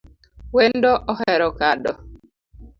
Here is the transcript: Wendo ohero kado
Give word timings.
Wendo 0.55 0.91
ohero 1.13 1.47
kado 1.59 1.91